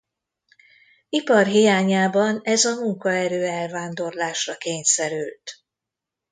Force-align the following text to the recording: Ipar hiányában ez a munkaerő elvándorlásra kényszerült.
Ipar 1.09 1.45
hiányában 1.45 2.39
ez 2.43 2.65
a 2.65 2.75
munkaerő 2.75 3.45
elvándorlásra 3.45 4.57
kényszerült. 4.57 5.59